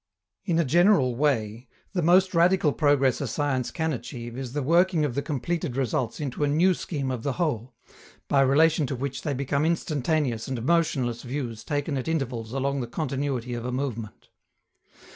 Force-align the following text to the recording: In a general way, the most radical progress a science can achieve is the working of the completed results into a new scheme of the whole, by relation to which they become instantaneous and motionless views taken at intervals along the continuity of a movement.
In 0.45 0.57
a 0.57 0.65
general 0.65 1.15
way, 1.15 1.67
the 1.93 2.01
most 2.01 2.33
radical 2.33 2.73
progress 2.73 3.21
a 3.21 3.27
science 3.27 3.69
can 3.69 3.93
achieve 3.93 4.35
is 4.35 4.53
the 4.53 4.63
working 4.63 5.05
of 5.05 5.13
the 5.13 5.21
completed 5.21 5.77
results 5.77 6.19
into 6.19 6.43
a 6.43 6.47
new 6.47 6.73
scheme 6.73 7.11
of 7.11 7.21
the 7.21 7.33
whole, 7.33 7.75
by 8.27 8.41
relation 8.41 8.87
to 8.87 8.95
which 8.95 9.21
they 9.21 9.35
become 9.35 9.63
instantaneous 9.63 10.47
and 10.47 10.63
motionless 10.65 11.21
views 11.21 11.63
taken 11.63 11.97
at 11.99 12.07
intervals 12.07 12.51
along 12.51 12.81
the 12.81 12.87
continuity 12.87 13.53
of 13.53 13.63
a 13.63 13.71
movement. 13.71 14.29